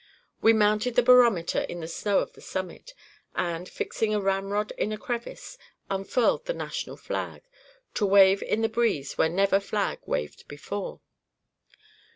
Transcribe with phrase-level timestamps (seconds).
[0.41, 2.95] We mounted the barometer in the snow of the summit,
[3.35, 5.59] and, fixing a ramrod in a crevice,
[5.91, 7.43] unfurled the national flag,
[7.93, 11.01] to wave in the breeze where never flag waved before.